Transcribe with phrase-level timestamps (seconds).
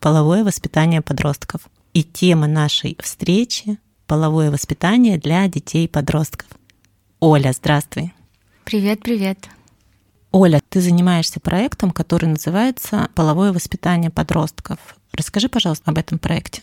[0.00, 1.62] «Половое воспитание подростков».
[1.94, 6.46] И тема нашей встречи– половое воспитание для детей и подростков.
[7.20, 8.12] Оля, здравствуй.
[8.64, 9.48] Привет, привет.
[10.30, 14.78] Оля, ты занимаешься проектом, который называется «Половое воспитание подростков».
[15.12, 16.62] Расскажи, пожалуйста, об этом проекте.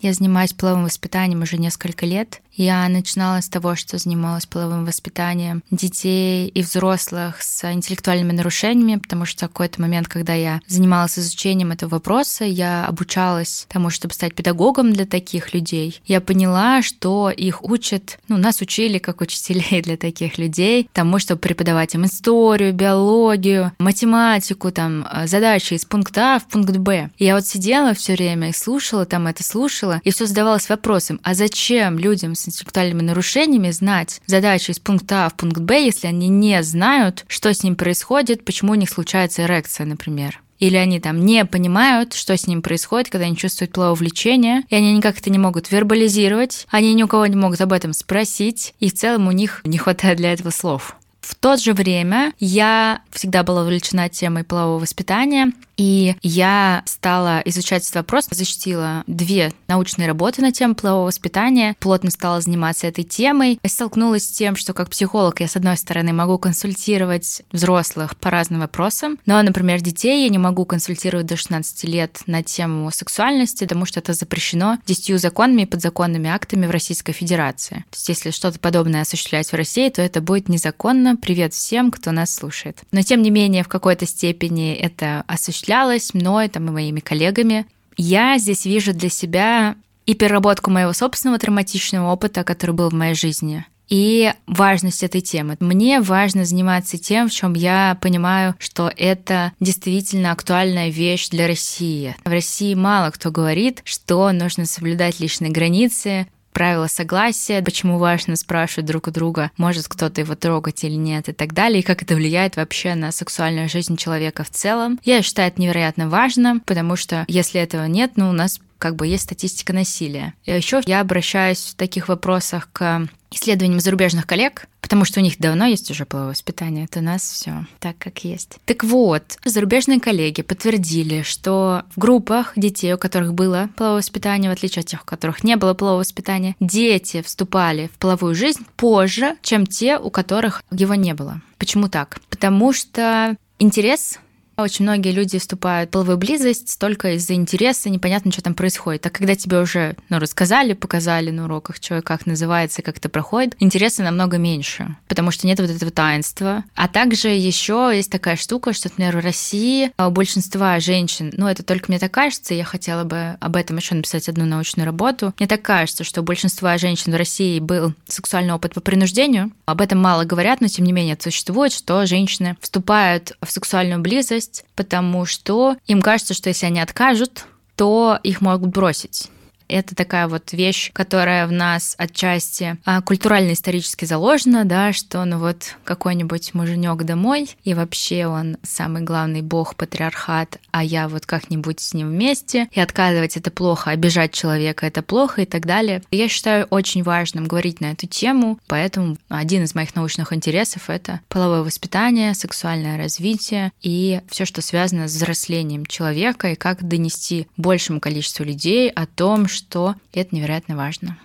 [0.00, 2.40] Я занимаюсь половым воспитанием уже несколько лет.
[2.54, 9.24] Я начинала с того, что занималась половым воспитанием детей и взрослых с интеллектуальными нарушениями, потому
[9.24, 14.34] что в какой-то момент, когда я занималась изучением этого вопроса, я обучалась тому, чтобы стать
[14.34, 16.00] педагогом для таких людей.
[16.06, 21.40] Я поняла, что их учат, ну, нас учили как учителей для таких людей, тому, чтобы
[21.40, 27.10] преподавать им историю, биологию, математику, там, задачи из пункта А в пункт Б.
[27.16, 31.20] И я вот сидела все время и слушала там это, слушала, и все задавалась вопросом,
[31.22, 36.06] а зачем людям с интеллектуальными нарушениями знать задачу из пункта А в пункт Б, если
[36.06, 41.00] они не знают, что с ним происходит, почему у них случается эрекция, например или они
[41.00, 45.18] там не понимают, что с ним происходит, когда они чувствуют половое влечение, и они никак
[45.18, 48.94] это не могут вербализировать, они ни у кого не могут об этом спросить, и в
[48.94, 50.96] целом у них не хватает для этого слов.
[51.20, 57.84] В то же время я всегда была увлечена темой полового воспитания, и я стала изучать
[57.84, 63.58] этот вопрос, защитила две научные работы на тему полового воспитания, плотно стала заниматься этой темой.
[63.66, 68.60] Столкнулась с тем, что как психолог я, с одной стороны, могу консультировать взрослых по разным
[68.60, 73.86] вопросам, но, например, детей я не могу консультировать до 16 лет на тему сексуальности, потому
[73.86, 77.86] что это запрещено десятью законами и подзаконными актами в Российской Федерации.
[77.88, 81.16] То есть если что-то подобное осуществлять в России, то это будет незаконно.
[81.16, 82.80] Привет всем, кто нас слушает.
[82.92, 87.66] Но, тем не менее, в какой-то степени это осуществляется осуществлялось мной там, и моими коллегами.
[87.96, 89.76] Я здесь вижу для себя
[90.06, 95.56] и переработку моего собственного травматичного опыта, который был в моей жизни, и важность этой темы.
[95.60, 102.16] Мне важно заниматься тем, в чем я понимаю, что это действительно актуальная вещь для России.
[102.24, 108.86] В России мало кто говорит, что нужно соблюдать личные границы, правила согласия, почему важно спрашивать
[108.86, 112.14] друг у друга, может кто-то его трогать или нет и так далее, и как это
[112.14, 114.98] влияет вообще на сексуальную жизнь человека в целом.
[115.04, 119.06] Я считаю это невероятно важно, потому что если этого нет, ну, у нас как бы
[119.06, 120.34] есть статистика насилия.
[120.44, 125.38] И еще я обращаюсь в таких вопросах к исследованиям зарубежных коллег, потому что у них
[125.38, 128.58] давно есть уже половое воспитание, это у нас все так, как есть.
[128.64, 134.54] Так вот, зарубежные коллеги подтвердили, что в группах детей, у которых было половое воспитание, в
[134.54, 139.36] отличие от тех, у которых не было полового воспитания, дети вступали в половую жизнь позже,
[139.42, 141.40] чем те, у которых его не было.
[141.58, 142.20] Почему так?
[142.30, 144.18] Потому что интерес
[144.62, 149.06] очень многие люди вступают в половую близость только из-за интереса, непонятно, что там происходит.
[149.06, 153.08] А когда тебе уже ну, рассказали, показали на уроках, что и как называется, как это
[153.08, 156.64] проходит, интереса намного меньше, потому что нет вот этого таинства.
[156.74, 161.62] А также еще есть такая штука, что, например, в России у большинства женщин, ну это
[161.62, 165.34] только мне так кажется, я хотела бы об этом еще написать одну научную работу.
[165.38, 169.52] Мне так кажется, что у большинства женщин в России был сексуальный опыт по принуждению.
[169.66, 174.00] Об этом мало говорят, но тем не менее это существует, что женщины вступают в сексуальную
[174.00, 177.46] близость потому что им кажется, что если они откажут,
[177.76, 179.28] то их могут бросить.
[179.70, 185.76] Это такая вот вещь, которая в нас отчасти а, культурально-исторически заложена, да, что ну вот
[185.84, 191.94] какой-нибудь муженек домой, и вообще он самый главный бог, патриархат, а я вот как-нибудь с
[191.94, 196.02] ним вместе, и отказывать это плохо, обижать человека это плохо и так далее.
[196.10, 201.20] Я считаю очень важным говорить на эту тему, поэтому один из моих научных интересов— это
[201.28, 208.00] половое воспитание, сексуальное развитие и все, что связано с взрослением человека, и как донести большему
[208.00, 211.18] количеству людей о том, что что это невероятно важно.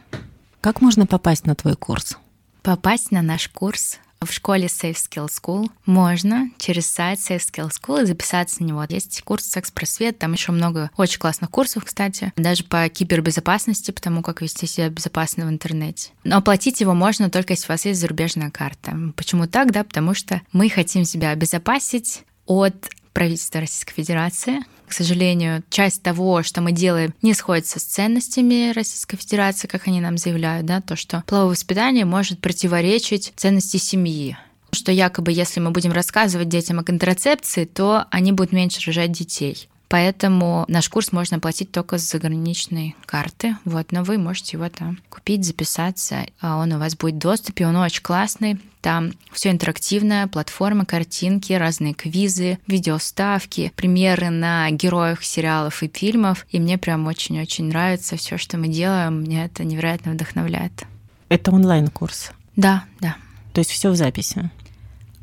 [0.61, 2.17] Как можно попасть на твой курс?
[2.61, 8.03] Попасть на наш курс в школе Safe Skill School можно через сайт Safe Skill School
[8.03, 8.83] и записаться на него.
[8.89, 14.41] Есть курс секс-просвет, там еще много очень классных курсов, кстати, даже по кибербезопасности, потому как
[14.41, 16.09] вести себя безопасно в интернете.
[16.23, 18.97] Но оплатить его можно только если у вас есть зарубежная карта.
[19.15, 19.71] Почему так?
[19.71, 26.43] Да, потому что мы хотим себя обезопасить от правительства Российской Федерации, к сожалению, часть того,
[26.43, 30.95] что мы делаем, не сходится с ценностями Российской Федерации, как они нам заявляют, да, то,
[30.95, 34.37] что половое воспитание может противоречить ценности семьи
[34.71, 39.69] что якобы если мы будем рассказывать детям о контрацепции, то они будут меньше рожать детей.
[39.87, 43.55] Поэтому наш курс можно оплатить только с заграничной карты.
[43.65, 46.25] Вот, но вы можете его там купить, записаться.
[46.41, 48.59] А он у вас будет в доступе, он очень классный.
[48.81, 56.45] Там все интерактивное, платформа, картинки, разные квизы, видеоставки, примеры на героях сериалов и фильмов.
[56.51, 59.23] И мне прям очень-очень нравится все, что мы делаем.
[59.23, 60.83] Меня это невероятно вдохновляет.
[61.29, 62.31] Это онлайн-курс?
[62.55, 63.15] Да, да.
[63.53, 64.51] То есть все в записи?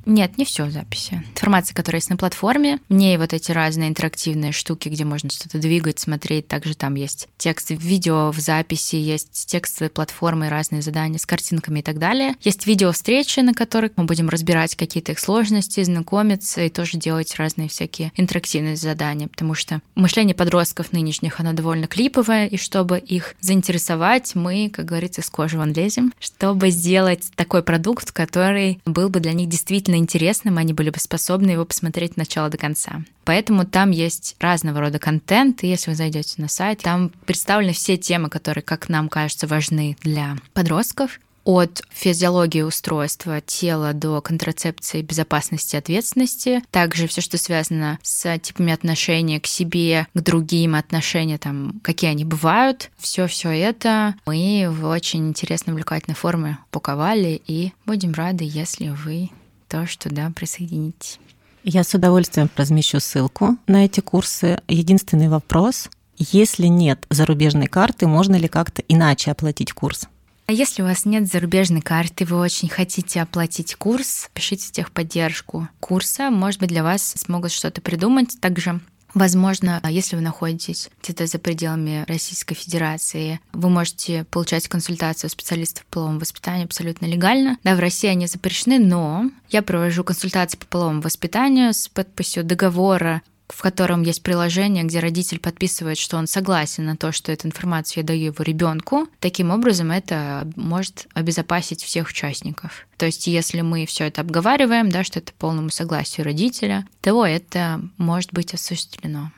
[0.05, 1.23] Нет, не все записи.
[1.33, 5.59] Информация, которая есть на платформе, в ней вот эти разные интерактивные штуки, где можно что-то
[5.59, 6.49] двигать, смотреть.
[6.49, 11.83] Также там есть текст видео в записи, есть текстовые платформы, разные задания с картинками и
[11.83, 12.35] так далее.
[12.41, 17.35] Есть видео встречи, на которых мы будем разбирать какие-то их сложности, знакомиться и тоже делать
[17.37, 23.35] разные всякие интерактивные задания, потому что мышление подростков нынешних, оно довольно клиповое, и чтобы их
[23.41, 29.21] заинтересовать, мы, как говорится, с кожи вон лезем, чтобы сделать такой продукт, который был бы
[29.21, 33.03] для них действительно действительно интересным, они были бы способны его посмотреть от начала до конца.
[33.25, 37.97] Поэтому там есть разного рода контент, и если вы зайдете на сайт, там представлены все
[37.97, 45.75] темы, которые, как нам кажется, важны для подростков от физиологии устройства тела до контрацепции, безопасности,
[45.75, 46.63] ответственности.
[46.71, 52.25] Также все, что связано с типами отношения к себе, к другим, отношения там, какие они
[52.25, 52.93] бывают.
[52.97, 59.31] Все, все это мы в очень интересной, увлекательной форме упаковали, и будем рады, если вы
[59.73, 61.19] тоже туда присоединитесь.
[61.65, 64.61] Я с удовольствием размещу ссылку на эти курсы.
[64.69, 65.89] Единственный вопрос,
[66.19, 70.09] если нет зарубежной карты, можно ли как-то иначе оплатить курс?
[70.47, 76.31] А если у вас нет зарубежной карты, вы очень хотите оплатить курс, пишите техподдержку курса.
[76.31, 78.39] Может быть, для вас смогут что-то придумать.
[78.41, 78.81] Также
[79.15, 85.95] Возможно, если вы находитесь где-то за пределами Российской Федерации, вы можете получать консультацию специалистов по
[85.95, 87.59] половому воспитанию абсолютно легально.
[87.63, 93.23] Да, в России они запрещены, но я провожу консультации по половому воспитанию с подписью договора
[93.53, 98.03] в котором есть приложение, где родитель подписывает, что он согласен на то, что эту информацию
[98.03, 99.07] я даю его ребенку.
[99.21, 102.87] Таким образом, это может обезопасить всех участников.
[102.97, 107.83] То есть, если мы все это обговариваем, да, что это полному согласию родителя, то это
[107.99, 109.31] может быть осуществлено.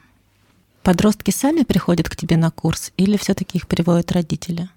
[0.83, 4.69] Подростки сами приходят к тебе на курс или все-таки их приводят родители?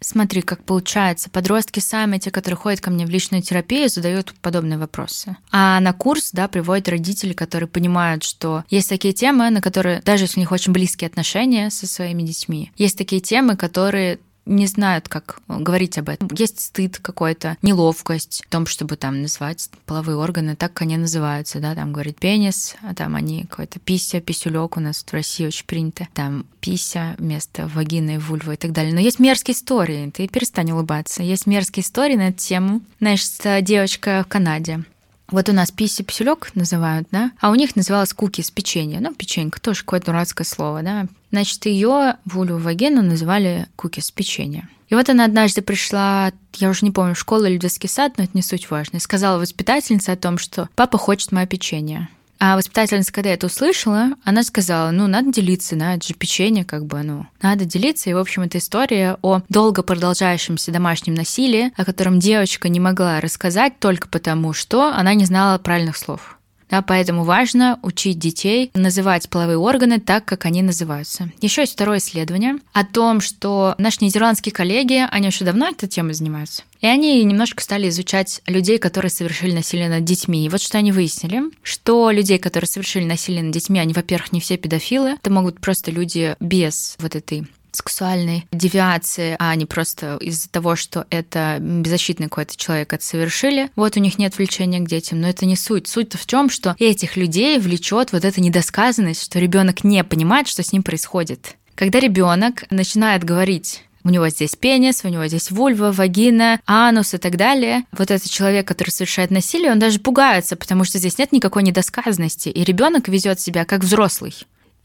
[0.00, 1.30] Смотри, как получается.
[1.30, 5.36] Подростки сами, те, которые ходят ко мне в личную терапию, задают подобные вопросы.
[5.50, 10.24] А на курс, да, приводят родители, которые понимают, что есть такие темы, на которые, даже
[10.24, 15.08] если у них очень близкие отношения со своими детьми, есть такие темы, которые не знают,
[15.08, 16.28] как говорить об этом.
[16.32, 21.60] Есть стыд какой-то, неловкость в том, чтобы там назвать половые органы так, как они называются,
[21.60, 25.66] да, там говорит пенис, а там они какой-то пися, писюлек у нас в России очень
[25.66, 28.92] принято, там пися вместо вагины, вульвы и так далее.
[28.92, 31.22] Но есть мерзкие истории, ты перестань улыбаться.
[31.22, 32.80] Есть мерзкие истории на эту тему.
[33.00, 33.24] Знаешь,
[33.62, 34.84] девочка в Канаде,
[35.30, 39.00] вот у нас писи писюлек называют, да, а у них называлось куки с печенья.
[39.00, 41.06] Ну, печенька тоже какое-то дурацкое слово, да.
[41.30, 44.68] Значит, ее Вулю Вагену называли куки с печенья.
[44.88, 48.14] И вот она однажды пришла, я уже не помню, в школу или в детский сад,
[48.16, 52.08] но это не суть важно, и сказала воспитательнице о том, что папа хочет мое печенье.
[52.40, 56.64] А воспитательница, когда я это услышала, она сказала, ну, надо делиться, да, это же печенье,
[56.64, 58.10] как бы, ну, надо делиться.
[58.10, 63.20] И, в общем, это история о долго продолжающемся домашнем насилии, о котором девочка не могла
[63.20, 66.37] рассказать только потому, что она не знала правильных слов.
[66.70, 71.30] Да, поэтому важно учить детей называть половые органы так, как они называются.
[71.40, 76.14] Еще есть второе исследование о том, что наши нидерландские коллеги, они еще давно этой темой
[76.14, 76.62] занимаются.
[76.80, 80.44] И они немножко стали изучать людей, которые совершили насилие над детьми.
[80.44, 84.40] И вот что они выяснили, что людей, которые совершили насилие над детьми, они, во-первых, не
[84.40, 87.46] все педофилы, это могут просто люди без вот этой
[87.78, 93.70] сексуальной девиации, а не просто из-за того, что это беззащитный какой-то человек это совершили.
[93.76, 95.88] Вот у них нет влечения к детям, но это не суть.
[95.88, 100.62] Суть-то в том, что этих людей влечет вот эта недосказанность, что ребенок не понимает, что
[100.62, 101.56] с ним происходит.
[101.74, 107.18] Когда ребенок начинает говорить у него здесь пенис, у него здесь вульва, вагина, анус и
[107.18, 107.84] так далее.
[107.92, 112.48] Вот этот человек, который совершает насилие, он даже пугается, потому что здесь нет никакой недосказанности,
[112.48, 114.34] и ребенок ведет себя как взрослый.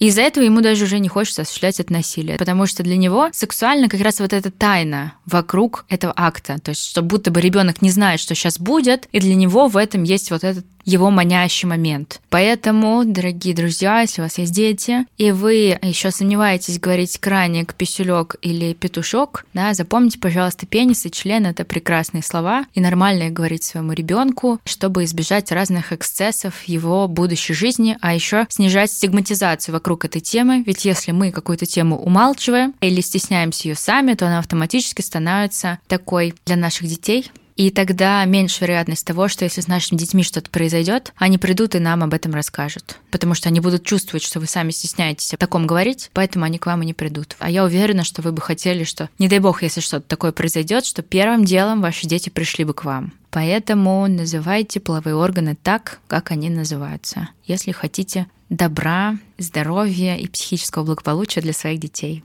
[0.03, 3.87] Из-за этого ему даже уже не хочется осуществлять это насилие, потому что для него сексуально
[3.87, 7.89] как раз вот эта тайна вокруг этого акта, то есть что будто бы ребенок не
[7.89, 12.21] знает, что сейчас будет, и для него в этом есть вот этот его манящий момент.
[12.29, 18.35] Поэтому, дорогие друзья, если у вас есть дети, и вы еще сомневаетесь говорить краник, писюлек
[18.41, 23.63] или петушок, да, запомните, пожалуйста, пенис и член— это прекрасные слова, и нормально их говорить
[23.63, 30.21] своему ребенку, чтобы избежать разных эксцессов его будущей жизни, а еще снижать стигматизацию вокруг этой
[30.21, 35.79] темы, ведь если мы какую-то тему умалчиваем или стесняемся ее сами, то она автоматически становится
[35.87, 40.49] такой для наших детей И тогда меньше вероятность того, что если с нашими детьми что-то
[40.49, 42.97] произойдет, они придут и нам об этом расскажут.
[43.11, 46.65] Потому что они будут чувствовать, что вы сами стесняетесь о таком говорить, поэтому они к
[46.65, 47.35] вам и не придут.
[47.39, 50.85] А я уверена, что вы бы хотели, что, не дай бог, если что-то такое произойдет,
[50.85, 53.13] что первым делом ваши дети пришли бы к вам.
[53.29, 61.41] Поэтому называйте половые органы так, как они называются, если хотите добра, здоровья и психического благополучия
[61.41, 62.23] для своих детей.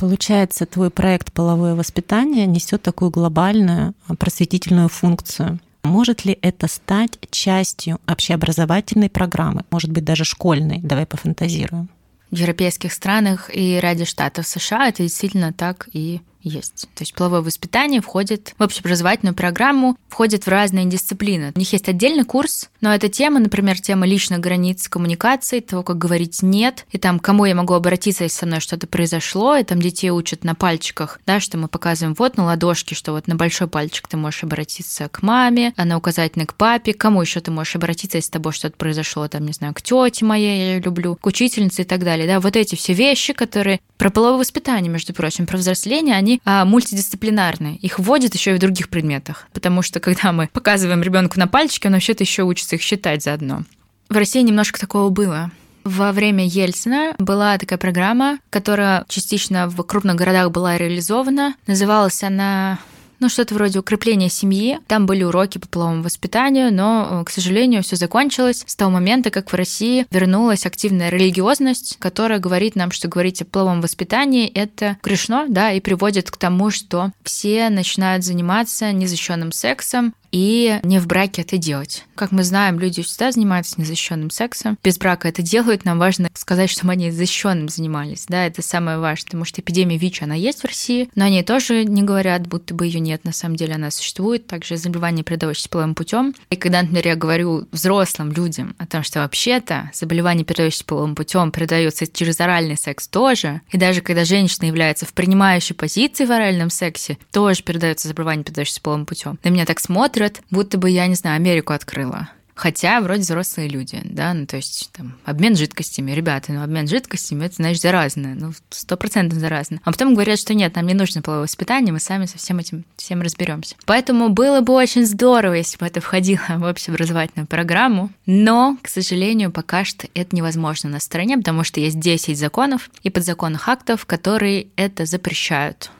[0.00, 5.60] Получается, твой проект «Половое воспитание» несет такую глобальную просветительную функцию.
[5.82, 10.78] Может ли это стать частью общеобразовательной программы, может быть, даже школьной?
[10.78, 11.90] Давай пофантазируем.
[12.30, 16.88] В европейских странах и ряде штатов США это действительно так и есть.
[16.94, 21.52] То есть половое воспитание входит в общеобразовательную программу, входит в разные дисциплины.
[21.54, 25.98] У них есть отдельный курс, но эта тема, например, тема личных границ коммуникации, того, как
[25.98, 29.80] говорить «нет», и там, кому я могу обратиться, если со мной что-то произошло, и там
[29.80, 33.68] детей учат на пальчиках, да, что мы показываем вот на ладошке, что вот на большой
[33.68, 37.76] пальчик ты можешь обратиться к маме, а на указательный к папе, кому еще ты можешь
[37.76, 41.16] обратиться, если с тобой что-то произошло, там, не знаю, к тете моей, я ее люблю,
[41.16, 45.12] к учительнице и так далее, да, вот эти все вещи, которые про половое воспитание, между
[45.12, 47.76] прочим, про взросление, они они а, мультидисциплинарные.
[47.76, 49.48] Их вводят еще и в других предметах.
[49.52, 53.64] Потому что когда мы показываем ребенку на пальчике, он вообще-то еще учится их считать заодно.
[54.08, 55.50] В России немножко такого было.
[55.84, 61.54] Во время Ельцина была такая программа, которая частично в крупных городах была реализована.
[61.66, 62.78] Называлась она
[63.20, 64.78] ну, что-то вроде укрепления семьи.
[64.86, 69.30] Там были уроки по половому воспитанию, но, э, к сожалению, все закончилось с того момента,
[69.30, 74.96] как в России вернулась активная религиозность, которая говорит нам, что говорить о половом воспитании— это
[75.02, 81.06] грешно, да, и приводит к тому, что все начинают заниматься незащищенным сексом, и не в
[81.06, 82.04] браке это делать.
[82.14, 84.78] Как мы знаем, люди всегда занимаются незащищенным сексом.
[84.84, 85.84] Без брака это делают.
[85.84, 88.26] Нам важно сказать, что они защищенным занимались.
[88.28, 91.84] Да, это самое важное, потому что эпидемия ВИЧ, она есть в России, но они тоже
[91.84, 93.24] не говорят, будто бы ее нет.
[93.24, 94.46] На самом деле она существует.
[94.46, 96.34] Также заболевание, передающееся половым путем.
[96.50, 101.50] И когда, например, я говорю взрослым людям о том, что вообще-то заболевание, передающееся половым путем,
[101.50, 106.70] передается через оральный секс тоже, и даже когда женщина является в принимающей позиции в оральном
[106.70, 109.38] сексе, тоже передается заболевание, передающееся половым путем.
[109.42, 112.28] На меня так смотрят, смотрят, будто бы я, не знаю, Америку открыла.
[112.54, 117.46] Хотя вроде взрослые люди, да, ну то есть там обмен жидкостями, ребята, ну обмен жидкостями
[117.46, 119.80] это, значит, заразно, ну сто процентов заразно.
[119.82, 122.84] А потом говорят, что нет, нам не нужно половое воспитание, мы сами со всем этим
[122.96, 123.76] всем разберемся.
[123.86, 129.50] Поэтому было бы очень здорово, если бы это входило в общеобразовательную программу, но, к сожалению,
[129.50, 134.66] пока что это невозможно на стране, потому что есть 10 законов и подзаконных актов, которые
[134.76, 135.90] это запрещают.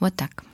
[0.00, 0.44] Вот так.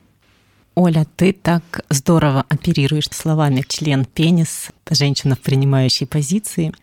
[0.79, 6.75] Оля, ты так здорово оперируешь словами член пенис, женщина в принимающей позиции.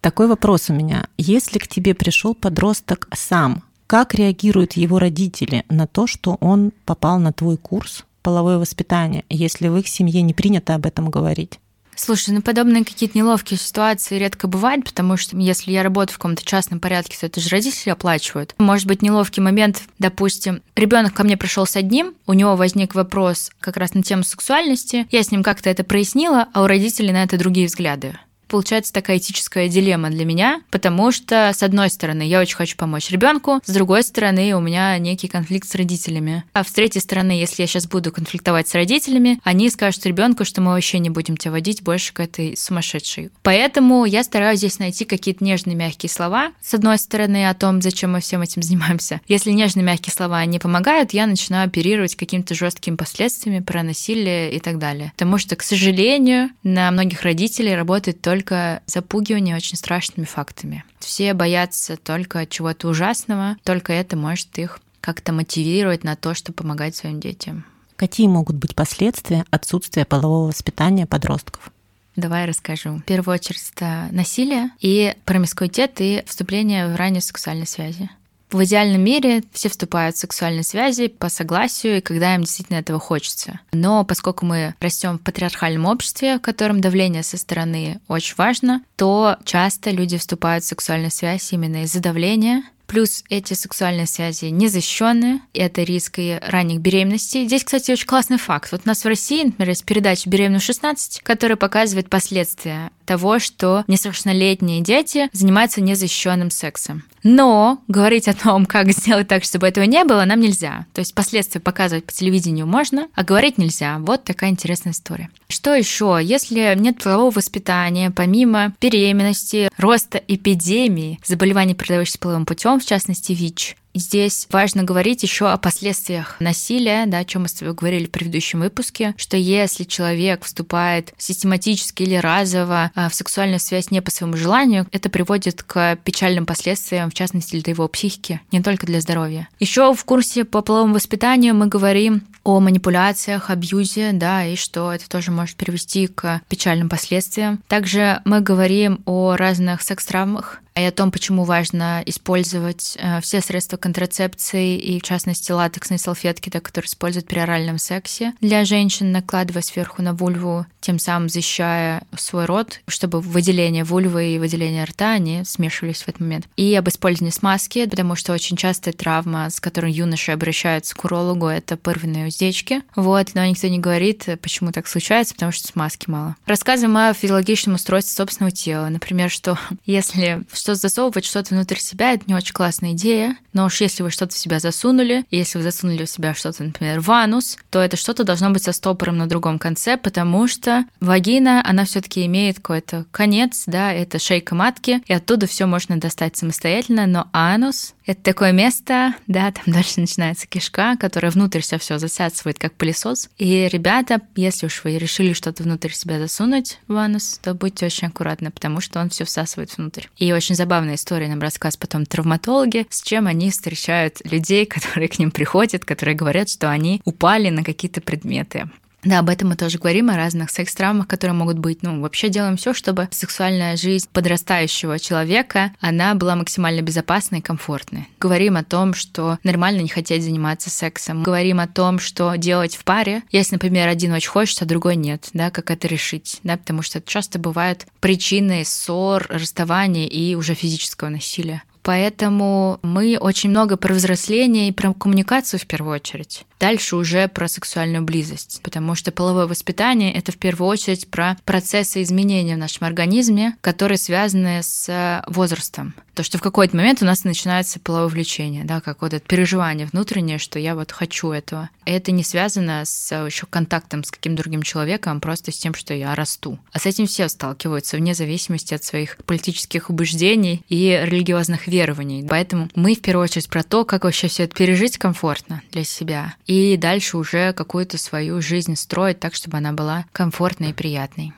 [0.00, 1.06] Такой вопрос у меня.
[1.18, 7.18] Если к тебе пришел подросток сам, как реагируют его родители на то, что он попал
[7.18, 11.60] на твой курс половое воспитание, если в их семье не принято об этом говорить?
[11.94, 16.44] Слушай, ну подобные какие-то неловкие ситуации редко бывают, потому что если я работаю в каком-то
[16.44, 18.54] частном порядке, то это же родители оплачивают.
[18.58, 23.50] Может быть неловкий момент, допустим, ребенок ко мне пришел с одним, у него возник вопрос
[23.60, 27.22] как раз на тему сексуальности, я с ним как-то это прояснила, а у родителей на
[27.22, 28.18] это другие взгляды
[28.52, 33.10] получается такая этическая дилемма для меня, потому что, с одной стороны, я очень хочу помочь
[33.10, 36.44] ребенку, с другой стороны, у меня некий конфликт с родителями.
[36.52, 40.60] А с третьей стороны, если я сейчас буду конфликтовать с родителями, они скажут ребенку, что
[40.60, 43.30] мы вообще не будем тебя водить больше к этой сумасшедшей.
[43.42, 48.12] Поэтому я стараюсь здесь найти какие-то нежные мягкие слова, с одной стороны, о том, зачем
[48.12, 49.22] мы всем этим занимаемся.
[49.28, 54.60] Если нежные мягкие слова не помогают, я начинаю оперировать какими-то жесткими последствиями про насилие и
[54.60, 55.12] так далее.
[55.16, 60.84] Потому что, к сожалению, на многих родителей работает только только запугивание очень страшными фактами.
[60.98, 66.96] Все боятся только чего-то ужасного, только это может их как-то мотивировать на то, чтобы помогать
[66.96, 67.64] своим детям.
[67.94, 71.70] Какие могут быть последствия отсутствия полового воспитания подростков?
[72.16, 72.96] Давай расскажу.
[72.96, 78.10] В первую очередь это насилие и промискуитет и вступление в ранние сексуальные связи.
[78.52, 83.00] В идеальном мире все вступают в сексуальные связи по согласию и когда им действительно этого
[83.00, 83.60] хочется.
[83.72, 89.36] Но поскольку мы растем в патриархальном обществе, в котором давление со стороны очень важно, то
[89.44, 95.82] часто люди вступают в сексуальную связь именно из-за давления, Плюс эти сексуальные связи незащищенные, это
[95.82, 97.46] риск и ранних беременностей.
[97.46, 98.70] Здесь, кстати, очень классный факт.
[98.72, 103.84] Вот у нас в России, например, есть передача «Беременна 16», которая показывает последствия того, что
[103.88, 107.04] несовершеннолетние дети занимаются незащищенным сексом.
[107.22, 110.86] Но говорить о том, как сделать так, чтобы этого не было, нам нельзя.
[110.92, 113.98] То есть последствия показывать по телевидению можно, а говорить нельзя.
[114.00, 115.30] Вот такая интересная история.
[115.48, 116.18] Что еще?
[116.22, 123.76] Если нет полового воспитания, помимо беременности, роста эпидемии, заболеваний, передающихся половым путем, в частности ВИЧ,
[123.94, 128.10] Здесь важно говорить еще о последствиях насилия, да, о чем мы с тобой говорили в
[128.10, 134.10] предыдущем выпуске, что если человек вступает систематически или разово а, в сексуальную связь не по
[134.10, 139.00] своему желанию, это приводит к печальным последствиям, в частности для его психики, не только для
[139.00, 139.48] здоровья.
[139.60, 145.08] Еще в курсе по половому воспитанию мы говорим о манипуляциях, абьюзе, да, и что это
[145.08, 147.60] тоже может привести к печальным последствиям.
[147.68, 153.76] Также мы говорим о разных секс-травмах, и о том, почему важно использовать э, все средства
[153.82, 159.62] контрацепции и, в частности, латексные салфетки, да, которые используют при оральном сексе для женщин, накладывая
[159.62, 165.44] сверху на вульву, тем самым защищая свой рот, чтобы выделение вульвы и выделение рта не
[165.44, 166.48] смешивались в этот момент.
[166.56, 171.46] И об использовании смазки, потому что очень частая травма, с которой юноши обращаются к урологу,
[171.46, 172.82] это пырвенные уздечки.
[172.94, 176.36] Вот, но никто не говорит, почему так случается, потому что смазки мало.
[176.46, 178.88] Рассказываем о физиологичном устройстве собственного тела.
[178.88, 183.36] Например, что если что засовывать что-то внутрь себя, это не очень классная идея.
[183.52, 187.00] Но уж если вы что-то в себя засунули, если вы засунули в себя что-то, например,
[187.00, 191.62] в анус, то это что-то должно быть со стопором на другом конце, потому что вагина,
[191.64, 197.06] она все-таки имеет какой-то конец, да, это шейка матки, и оттуда все можно достать самостоятельно,
[197.06, 202.58] но анус— это такое место, да, там дальше начинается кишка, которая внутрь себя все засасывает,
[202.58, 203.30] как пылесос.
[203.38, 208.08] И, ребята, если уж вы решили что-то внутрь себя засунуть в анус, то будьте очень
[208.08, 210.06] аккуратны, потому что он все всасывает внутрь.
[210.18, 215.18] И очень забавная история нам рассказ потом травматологи, с чем они встречают людей, которые к
[215.18, 218.68] ним приходят, которые говорят, что они упали на какие-то предметы.
[219.04, 221.82] Да, об этом мы тоже говорим, о разных секс-травмах, которые могут быть.
[221.82, 228.08] Ну, вообще делаем все, чтобы сексуальная жизнь подрастающего человека, она была максимально безопасной и комфортной.
[228.20, 231.24] Говорим о том, что нормально не хотеть заниматься сексом.
[231.24, 235.30] Говорим о том, что делать в паре, если, например, один очень хочет, а другой нет,
[235.32, 240.54] да, как это решить, да, потому что это часто бывает причиной ссор, расставания и уже
[240.54, 241.64] физического насилия.
[241.82, 246.44] Поэтому мы очень много про взросление и про коммуникацию в первую очередь.
[246.60, 252.02] Дальше уже про сексуальную близость, потому что половое воспитание— это в первую очередь про процессы
[252.02, 255.94] изменения в нашем организме, которые связаны с возрастом.
[256.14, 259.86] То, что в какой-то момент у нас начинается половое влечение, да, как вот это переживание
[259.86, 261.70] внутреннее, что я вот хочу этого.
[261.86, 265.94] Это не связано с еще контактом с каким-то другим человеком, а просто с тем, что
[265.94, 266.58] я расту.
[266.72, 272.26] А с этим все сталкиваются вне зависимости от своих политических убеждений и религиозных верований.
[272.28, 276.34] Поэтому мы в первую очередь про то, как вообще все это пережить комфортно для себя.
[276.46, 281.32] И дальше уже какую-то свою жизнь строить так, чтобы она была комфортной и приятной.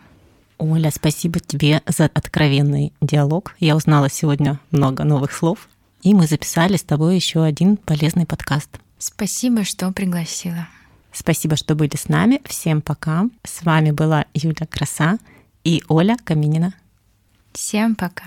[0.58, 3.54] Оля, спасибо тебе за откровенный диалог.
[3.58, 5.68] Я узнала сегодня много новых слов,
[6.02, 8.70] и мы записали с тобой еще один полезный подкаст.
[8.98, 10.68] Спасибо, что пригласила.
[11.12, 12.40] Спасибо, что были с нами.
[12.44, 13.24] Всем пока.
[13.44, 15.18] С вами была Юля Краса
[15.62, 16.74] и Оля Каминина.
[17.52, 18.26] Всем пока.